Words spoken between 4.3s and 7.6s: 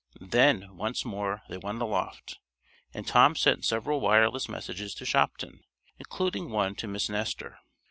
messages to Shopton, including one to Miss Nestor.